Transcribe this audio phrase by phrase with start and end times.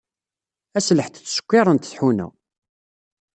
[0.77, 2.27] Ass n lḥedd ttsekkiṛent tḥuna.